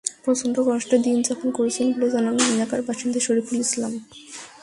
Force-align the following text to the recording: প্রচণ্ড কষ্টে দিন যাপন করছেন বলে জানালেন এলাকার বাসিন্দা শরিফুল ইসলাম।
প্রচণ্ড 0.23 0.55
কষ্টে 0.67 0.97
দিন 1.05 1.17
যাপন 1.27 1.49
করছেন 1.57 1.85
বলে 1.93 2.07
জানালেন 2.13 2.47
এলাকার 2.55 2.81
বাসিন্দা 2.87 3.19
শরিফুল 3.27 3.57
ইসলাম। 3.65 3.93